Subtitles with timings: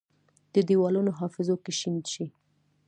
[0.53, 2.25] د دیوالونو حافظو کې شین شي،